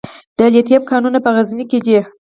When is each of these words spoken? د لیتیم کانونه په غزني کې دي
د 0.37 0.39
لیتیم 0.53 0.83
کانونه 0.91 1.19
په 1.25 1.29
غزني 1.35 1.65
کې 1.71 1.79
دي 1.85 1.99